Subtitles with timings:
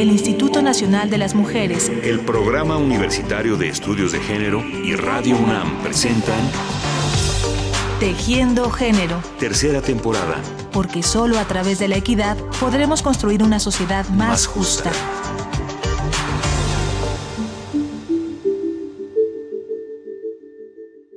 [0.00, 5.36] el Instituto Nacional de las Mujeres, el Programa Universitario de Estudios de Género y Radio
[5.36, 6.38] UNAM presentan
[7.98, 10.36] Tejiendo Género, tercera temporada,
[10.70, 14.90] porque solo a través de la equidad podremos construir una sociedad más, Más justa.
[14.90, 15.04] justa.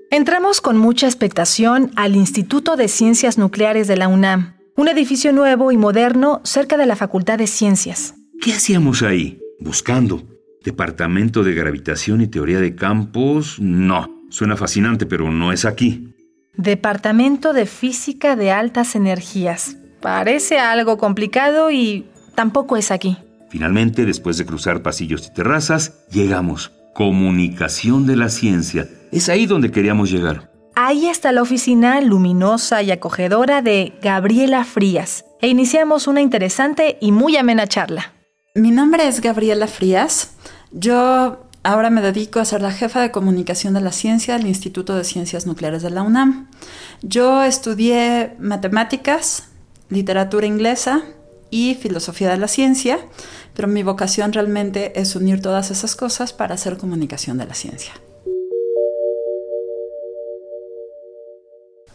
[0.10, 5.72] Entramos con mucha expectación al Instituto de Ciencias Nucleares de la UNAM, un edificio nuevo
[5.72, 8.16] y moderno cerca de la Facultad de Ciencias.
[8.42, 9.40] ¿Qué hacíamos ahí?
[9.60, 10.24] Buscando.
[10.64, 14.24] Departamento de Gravitación y Teoría de Campos, no.
[14.30, 16.14] Suena fascinante, pero no es aquí.
[16.56, 19.78] Departamento de Física de Altas Energías.
[20.02, 23.18] Parece algo complicado y tampoco es aquí.
[23.50, 26.72] Finalmente, después de cruzar pasillos y terrazas, llegamos.
[26.94, 28.90] Comunicación de la ciencia.
[29.12, 30.52] Es ahí donde queríamos llegar.
[30.76, 37.12] Ahí está la oficina luminosa y acogedora de Gabriela Frías e iniciamos una interesante y
[37.12, 38.14] muy amena charla.
[38.54, 40.32] Mi nombre es Gabriela Frías.
[40.72, 44.94] Yo ahora me dedico a ser la jefa de comunicación de la ciencia del Instituto
[44.98, 46.50] de Ciencias Nucleares de la UNAM.
[47.02, 49.48] Yo estudié matemáticas,
[49.88, 51.02] literatura inglesa
[51.50, 53.00] y filosofía de la ciencia,
[53.54, 57.94] pero mi vocación realmente es unir todas esas cosas para hacer comunicación de la ciencia.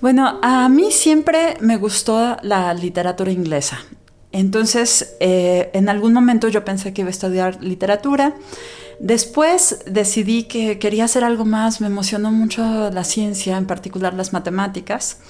[0.00, 3.78] Bueno, a mí siempre me gustó la literatura inglesa.
[4.36, 8.34] Entonces, eh, en algún momento yo pensé que iba a estudiar literatura.
[9.00, 14.34] Después decidí que quería hacer algo más, me emocionó mucho la ciencia, en particular las
[14.34, 15.20] matemáticas.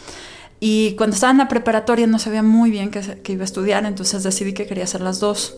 [0.59, 3.87] Y cuando estaba en la preparatoria no sabía muy bien qué, qué iba a estudiar,
[3.87, 5.57] entonces decidí que quería hacer las dos.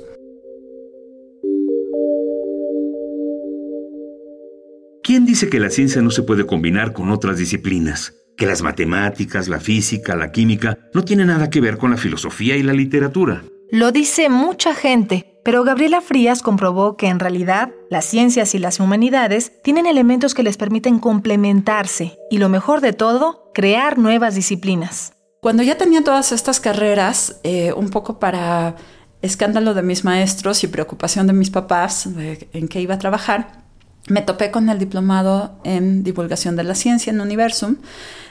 [5.03, 8.13] ¿Quién dice que la ciencia no se puede combinar con otras disciplinas?
[8.39, 12.57] Que las matemáticas, la física, la química no tienen nada que ver con la filosofía
[12.57, 13.43] y la literatura.
[13.73, 18.79] Lo dice mucha gente, pero Gabriela Frías comprobó que en realidad las ciencias y las
[18.79, 25.15] humanidades tienen elementos que les permiten complementarse y lo mejor de todo, crear nuevas disciplinas.
[25.41, 28.77] Cuando ya tenía todas estas carreras, eh, un poco para
[29.21, 33.68] escándalo de mis maestros y preocupación de mis papás de en qué iba a trabajar,
[34.09, 37.77] me topé con el diplomado en divulgación de la ciencia en Universum.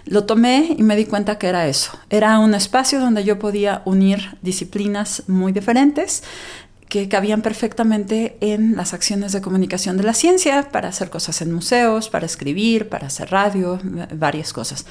[0.05, 1.91] Lo tomé y me di cuenta que era eso.
[2.09, 6.23] Era un espacio donde yo podía unir disciplinas muy diferentes
[6.89, 11.51] que cabían perfectamente en las acciones de comunicación de la ciencia para hacer cosas en
[11.51, 13.79] museos, para escribir, para hacer radio,
[14.15, 14.85] varias cosas.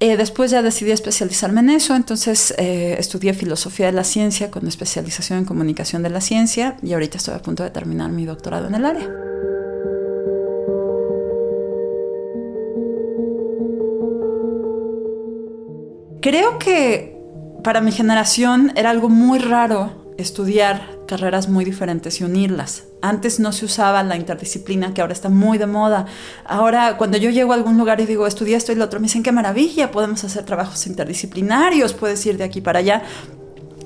[0.00, 4.66] Eh, después ya decidí especializarme en eso, entonces eh, estudié filosofía de la ciencia con
[4.66, 8.66] especialización en comunicación de la ciencia y ahorita estoy a punto de terminar mi doctorado
[8.68, 9.08] en el área.
[16.24, 17.20] Creo que
[17.62, 22.84] para mi generación era algo muy raro estudiar carreras muy diferentes y unirlas.
[23.02, 26.06] Antes no se usaba la interdisciplina que ahora está muy de moda.
[26.46, 29.04] Ahora cuando yo llego a algún lugar y digo estudié esto y lo otro, me
[29.08, 33.02] dicen qué maravilla, podemos hacer trabajos interdisciplinarios, puedes ir de aquí para allá.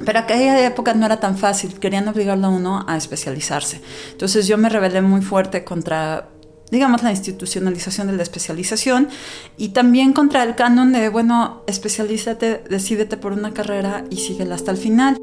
[0.06, 3.80] Pero aquella época no era tan fácil, querían obligarlo a uno a especializarse.
[4.12, 6.28] Entonces yo me rebelé muy fuerte contra
[6.70, 9.08] digamos, la institucionalización de la especialización
[9.56, 14.70] y también contra el canon de, bueno, especialízate, decídete por una carrera y síguela hasta
[14.70, 15.16] el final.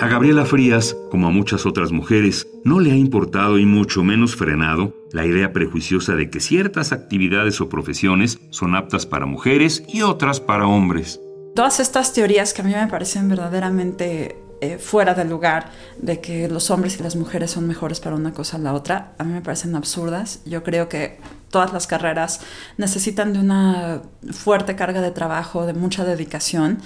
[0.00, 4.34] A Gabriela Frías, como a muchas otras mujeres, no le ha importado y mucho menos
[4.34, 10.00] frenado la idea prejuiciosa de que ciertas actividades o profesiones son aptas para mujeres y
[10.00, 11.20] otras para hombres.
[11.54, 16.48] Todas estas teorías que a mí me parecen verdaderamente eh, fuera del lugar de que
[16.48, 19.32] los hombres y las mujeres son mejores para una cosa o la otra, a mí
[19.32, 20.40] me parecen absurdas.
[20.44, 21.18] Yo creo que
[21.50, 22.40] todas las carreras
[22.76, 26.78] necesitan de una fuerte carga de trabajo, de mucha dedicación.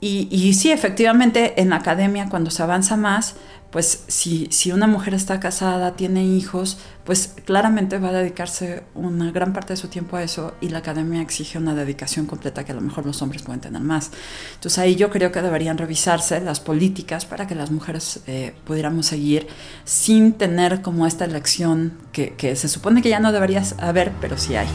[0.00, 3.36] Y, y sí, efectivamente, en la academia, cuando se avanza más,
[3.70, 9.30] pues si, si una mujer está casada, tiene hijos, pues claramente va a dedicarse una
[9.30, 12.72] gran parte de su tiempo a eso y la academia exige una dedicación completa que
[12.72, 14.10] a lo mejor los hombres pueden tener más.
[14.54, 19.06] Entonces ahí yo creo que deberían revisarse las políticas para que las mujeres eh, pudiéramos
[19.06, 19.46] seguir
[19.84, 24.36] sin tener como esta elección que, que se supone que ya no debería haber, pero
[24.36, 24.68] sí hay.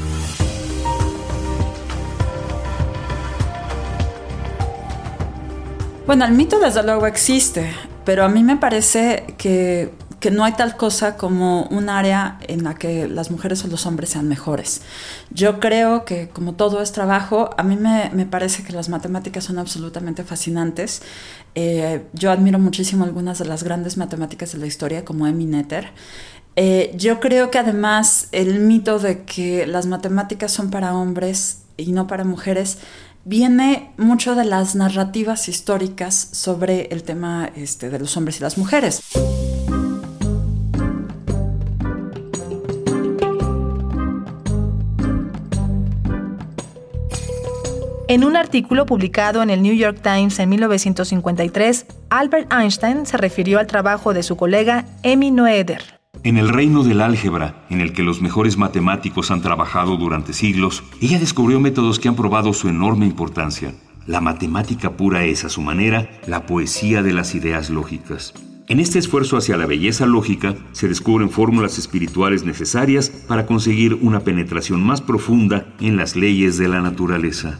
[6.05, 7.73] Bueno, el mito desde luego existe,
[8.05, 12.63] pero a mí me parece que, que, no hay tal cosa como un área en
[12.63, 14.83] la que las mujeres o los hombres sean mejores.
[15.31, 19.45] Yo creo que como todo es trabajo, a mí me, me parece que las matemáticas
[19.45, 21.01] son absolutamente fascinantes.
[21.55, 25.89] Eh, yo admiro muchísimo algunas de las grandes matemáticas de la historia, como Emmy Noether.
[26.55, 31.91] Eh, yo creo que además el mito de que las matemáticas son para hombres y
[31.91, 32.77] no para mujeres,
[33.25, 38.57] viene mucho de las narrativas históricas sobre el tema este, de los hombres y las
[38.57, 39.01] mujeres.
[48.07, 53.57] En un artículo publicado en el New York Times en 1953, Albert Einstein se refirió
[53.57, 55.94] al trabajo de su colega Emmy Noether.
[56.25, 60.83] En el reino del álgebra, en el que los mejores matemáticos han trabajado durante siglos,
[60.99, 63.75] ella descubrió métodos que han probado su enorme importancia.
[64.07, 68.33] La matemática pura es, a su manera, la poesía de las ideas lógicas.
[68.67, 74.21] En este esfuerzo hacia la belleza lógica se descubren fórmulas espirituales necesarias para conseguir una
[74.21, 77.59] penetración más profunda en las leyes de la naturaleza.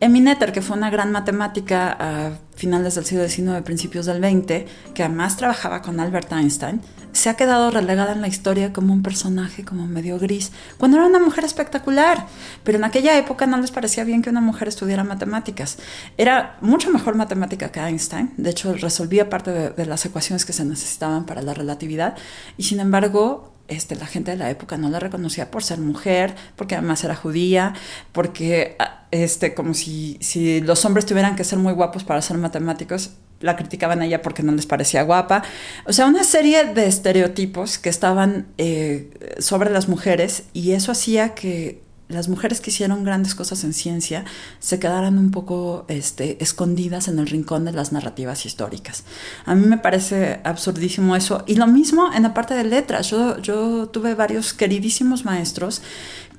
[0.00, 4.64] Emineter, que fue una gran matemática a finales del siglo XIX, principios del XX,
[4.94, 6.80] que además trabajaba con Albert Einstein,
[7.10, 11.06] se ha quedado relegada en la historia como un personaje como medio gris, cuando era
[11.06, 12.26] una mujer espectacular.
[12.62, 15.78] Pero en aquella época no les parecía bien que una mujer estudiara matemáticas.
[16.16, 20.64] Era mucho mejor matemática que Einstein, de hecho resolvía parte de las ecuaciones que se
[20.64, 22.16] necesitaban para la relatividad,
[22.56, 26.34] y sin embargo este, la gente de la época no la reconocía por ser mujer,
[26.56, 27.74] porque además era judía,
[28.12, 32.38] porque ah, este, como si, si los hombres tuvieran que ser muy guapos para ser
[32.38, 33.10] matemáticos,
[33.40, 35.42] la criticaban a ella porque no les parecía guapa.
[35.84, 41.34] O sea, una serie de estereotipos que estaban eh, sobre las mujeres y eso hacía
[41.34, 44.24] que las mujeres que hicieron grandes cosas en ciencia
[44.60, 49.04] se quedaran un poco este, escondidas en el rincón de las narrativas históricas.
[49.44, 51.44] A mí me parece absurdísimo eso.
[51.46, 53.10] Y lo mismo en la parte de letras.
[53.10, 55.82] Yo, tuve varios queridísimos maestros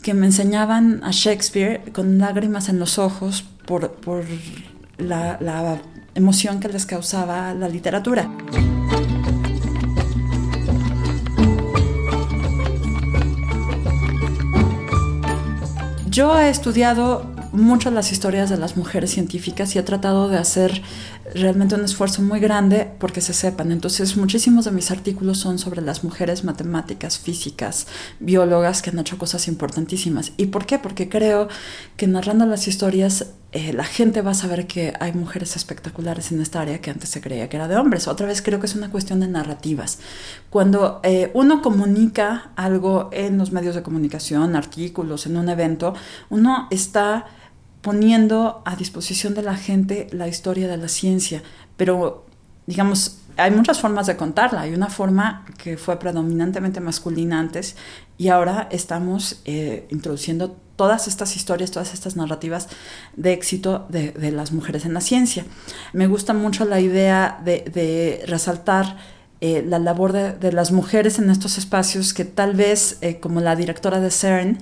[0.01, 3.91] que me enseñaban a Shakespeare con lágrimas en los ojos por,
[4.97, 5.81] la
[6.15, 8.29] emoción que les causaba la literatura.
[16.19, 20.81] Yo he estudiado mucho las historias de las mujeres científicas y he tratado de hacer
[21.33, 23.71] realmente un esfuerzo muy grande porque se sepan.
[23.71, 27.87] Entonces, muchísimos de mis artículos son sobre las mujeres matemáticas, físicas,
[28.19, 30.33] biólogas que han hecho cosas importantísimas.
[30.35, 30.77] ¿Y por qué?
[30.77, 31.47] Porque creo
[31.95, 36.39] que narrando las historias eh, la gente va a saber que hay mujeres espectaculares en
[36.39, 38.07] esta área que antes se creía que era de hombres.
[38.07, 39.99] Otra vez creo que es una cuestión de narrativas.
[40.51, 45.95] Cuando eh, uno comunica algo en los medios de comunicación, artículos, en un evento,
[46.29, 47.25] uno está
[47.81, 51.41] poniendo a disposición de la gente la historia de la ciencia,
[51.75, 52.25] pero
[52.67, 54.61] digamos, hay muchas formas de contarla.
[54.61, 57.75] Hay una forma que fue predominantemente masculina antes
[58.17, 62.69] y ahora estamos eh, introduciendo todas estas historias, todas estas narrativas
[63.17, 65.43] de éxito de, las mujeres en la ciencia.
[65.91, 68.95] Me gusta mucho la idea de, resaltar
[69.41, 73.57] eh, la labor de, las mujeres en estos espacios que tal vez, eh, como la
[73.57, 74.59] directora de CERN,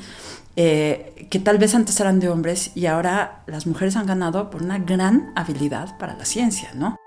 [0.56, 4.64] eh, que tal vez antes eran de hombres y ahora las mujeres han ganado por
[4.64, 6.98] una gran habilidad para la ciencia, ¿no?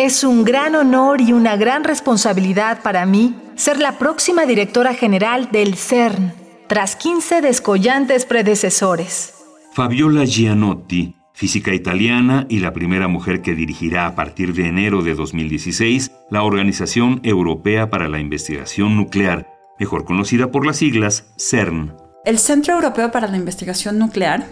[0.00, 5.50] Es un gran honor y una gran responsabilidad para mí ser la próxima directora general
[5.50, 6.34] del CERN,
[6.68, 9.34] tras 15 descollantes predecesores.
[9.72, 15.16] Fabiola Gianotti, física italiana y la primera mujer que dirigirá a partir de enero de
[15.16, 19.48] 2016 la Organización Europea para la Investigación Nuclear,
[19.80, 21.96] mejor conocida por las siglas CERN.
[22.24, 24.46] El Centro Europeo para la Investigación Nuclear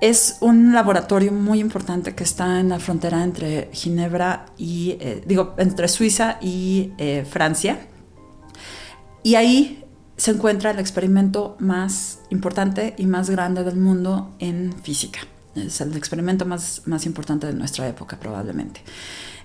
[0.00, 5.54] es un laboratorio muy importante que está en la frontera entre Ginebra y, eh, digo,
[5.58, 7.86] entre Suiza y eh, Francia.
[9.22, 9.84] Y ahí
[10.16, 15.20] se encuentra el experimento más importante y más grande del mundo en física.
[15.54, 18.82] Es el experimento más, más importante de nuestra época probablemente.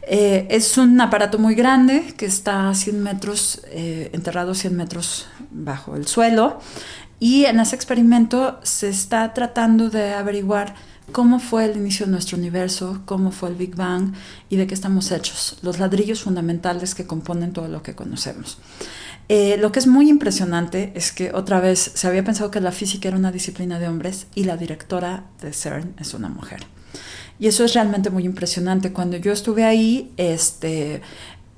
[0.03, 5.27] Eh, es un aparato muy grande que está a 100 metros, eh, enterrado 100 metros
[5.51, 6.59] bajo el suelo.
[7.21, 10.73] Y en ese experimento se está tratando de averiguar
[11.11, 14.15] cómo fue el inicio de nuestro universo, cómo fue el Big Bang
[14.49, 18.57] y de qué estamos hechos, los ladrillos fundamentales que componen todo lo que conocemos.
[19.29, 22.71] Eh, lo que es muy impresionante es que otra vez se había pensado que la
[22.71, 26.65] física era una disciplina de hombres y la directora de CERN es una mujer.
[27.37, 28.93] Y eso es realmente muy impresionante.
[28.93, 31.03] Cuando yo estuve ahí, este,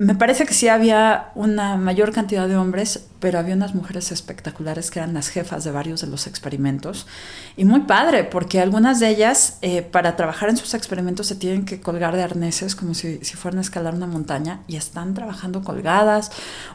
[0.03, 4.91] me parece que sí había una mayor cantidad de hombres, pero había unas mujeres espectaculares
[4.91, 7.07] que eran las jefas de varios de los experimentos.
[7.55, 11.63] Y muy padre, porque algunas de ellas, eh, para trabajar en sus experimentos, se tienen
[11.63, 16.31] que colgar de arneses como si, fueran a escalar una montaña y están trabajando colgadas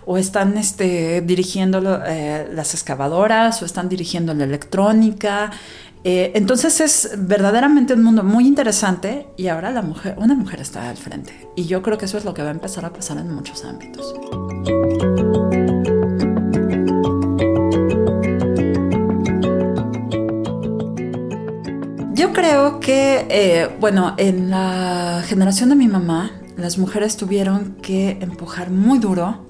[0.06, 5.50] o están este, dirigiendo eh, las excavadoras o están dirigiendo la electrónica.
[6.04, 10.88] Eh, entonces es verdaderamente un mundo muy interesante y ahora la mujer, una mujer está
[10.88, 11.48] al frente.
[11.56, 13.64] Y yo creo que eso es lo que va a empezar a pasar en muchos
[13.64, 14.14] ámbitos.
[22.14, 28.18] Yo creo que, eh, bueno, en la generación de mi mamá, las mujeres tuvieron que
[28.20, 29.46] empujar muy duro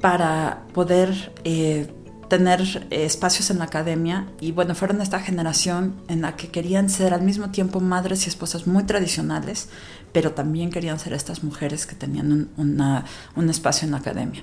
[0.00, 1.86] para poder eh,
[2.32, 7.12] tener espacios en la academia y bueno, fueron esta generación en la que querían ser
[7.12, 9.68] al mismo tiempo madres y esposas muy tradicionales,
[10.12, 14.42] pero también querían ser estas mujeres que tenían un, espacio en la academia.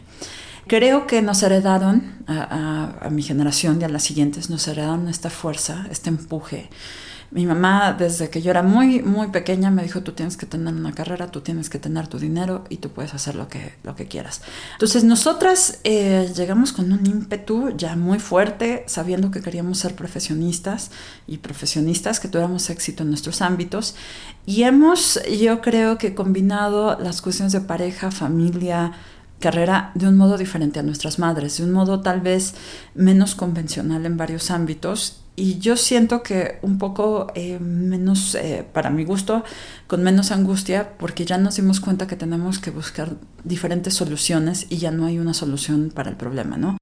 [0.67, 5.31] Creo que nos heredaron, a, a mi generación y a las siguientes, nos heredaron esta
[5.31, 6.69] fuerza, este empuje
[7.31, 10.74] mi mamá, desde que yo era muy, muy pequeña, me dijo, tú tienes que tener
[10.74, 13.95] una carrera, tú tienes que tener tu dinero y tú puedes hacer lo que, lo
[13.95, 14.41] que quieras.
[14.74, 20.89] Entonces, nosotras eh, llegamos con un ímpetu ya muy fuerte, sabiendo que queríamos ser profesionistas
[21.27, 23.93] y profesionistas, que tuviéramos éxito en nuestros ámbitos.
[24.48, 28.93] Y hemos, yo creo que combinado las cuestiones de pareja, familia,
[29.39, 32.55] carrera de un modo diferente a nuestras madres, de un modo tal vez
[32.95, 38.89] menos convencional en varios ámbitos y yo siento que un poco eh, menos, eh, para
[38.89, 39.43] mi gusto,
[39.88, 43.15] con menos angustia, porque ya nos dimos cuenta que tenemos que buscar
[43.46, 46.77] diferentes soluciones y ya no hay una solución para el problema, ¿no?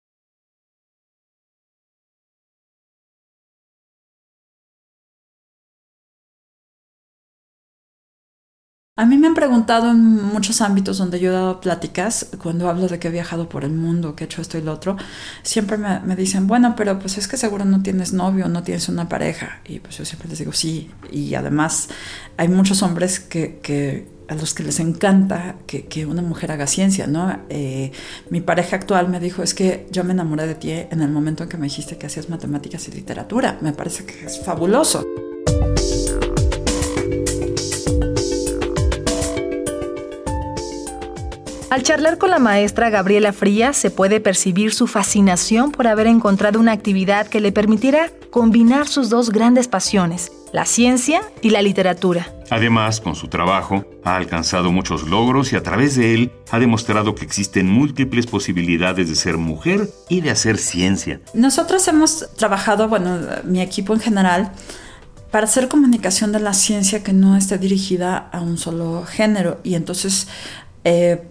[9.00, 12.88] A mí me han preguntado en muchos ámbitos donde yo he dado pláticas, cuando hablo
[12.88, 14.98] de que he viajado por el mundo, que he hecho esto y lo otro,
[15.44, 19.08] siempre me, dicen, bueno, pero pues es que seguro no tienes novio, no tienes una
[19.08, 19.62] pareja.
[19.66, 20.90] Y pues yo siempre les digo, sí.
[21.12, 21.90] Y además
[22.38, 27.38] hay muchos hombres que, a los que les encanta que, una mujer haga ciencia, ¿no?
[27.50, 27.92] Eh,
[28.32, 31.44] mi pareja actual me dijo, es que yo me enamoré de ti en el momento
[31.44, 33.60] en que me dijiste que hacías matemáticas y literatura.
[33.62, 35.06] Me parece que es fabuloso.
[41.70, 46.62] Al charlar con la maestra Gabriela Frías se puede percibir su fascinación por haber encontrado
[46.62, 52.34] una actividad que le permitiera combinar sus dos grandes pasiones, la ciencia y la literatura.
[52.50, 57.16] Además, con su trabajo, ha alcanzado muchos logros y a través de él ha demostrado
[57.16, 61.20] que existen múltiples posibilidades de ser mujer y de hacer ciencia.
[61.34, 64.54] Nosotros hemos trabajado, bueno, mi equipo en general,
[65.32, 69.60] para hacer comunicación de la ciencia que no esté dirigida a un solo género.
[69.66, 70.30] Y entonces,
[70.86, 71.28] eh,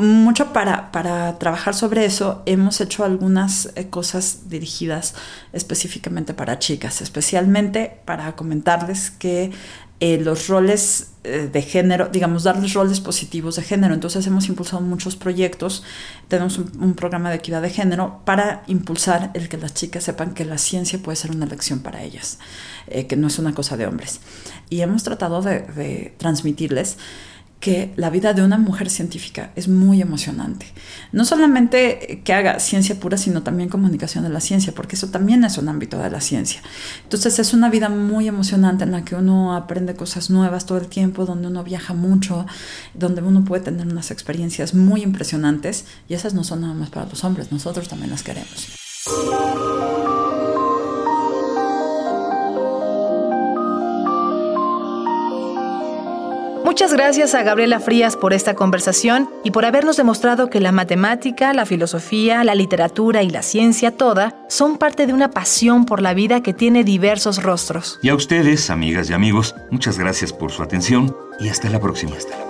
[0.00, 0.90] mucho para,
[1.38, 5.14] trabajar sobre eso, hemos hecho algunas eh, cosas dirigidas
[5.52, 9.52] específicamente para chicas, especialmente para comentarles que
[10.00, 13.92] eh, los roles eh, de género, digamos, darles roles positivos de género.
[13.92, 15.82] Entonces hemos impulsado muchos proyectos,
[16.28, 20.44] tenemos un, programa de equidad de género para impulsar el que las chicas sepan que
[20.44, 22.38] la ciencia puede ser una lección para ellas,
[23.08, 24.20] que no es una cosa de hombres.
[24.70, 26.96] Y hemos tratado de transmitirles
[27.60, 30.66] que la vida de una mujer científica es muy emocionante.
[31.12, 35.44] No solamente que haga ciencia pura, sino también comunicación de la ciencia, porque eso también
[35.44, 36.62] es un ámbito de la ciencia.
[37.04, 40.88] Entonces es una vida muy emocionante en la que uno aprende cosas nuevas todo el
[40.88, 42.46] tiempo, donde uno viaja mucho,
[42.94, 47.06] donde uno puede tener unas experiencias muy impresionantes y esas no son nada más para
[47.06, 48.70] los hombres, nosotros también las queremos.
[56.70, 61.52] Muchas gracias a Gabriela Frías por esta conversación y por habernos demostrado que la matemática,
[61.52, 66.14] la filosofía, la literatura y la ciencia toda son parte de una pasión por la
[66.14, 67.98] vida que tiene diversos rostros.
[68.02, 72.12] Y a ustedes, amigas y amigos, muchas gracias por su atención y hasta la próxima.
[72.12, 72.49] Hasta la próxima.